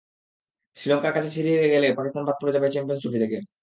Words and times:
শ্রীলঙ্কার 0.77 1.15
কাছে 1.15 1.29
সিরিজ 1.31 1.55
হেরে 1.55 1.73
গেলে 1.73 1.87
পাকিস্তান 1.97 2.23
বাদ 2.27 2.35
পড়ে 2.39 2.55
যাবে 2.55 2.67
চ্যাম্পিয়নস 2.73 3.01
ট্রফি 3.01 3.19
থেকে। 3.23 3.37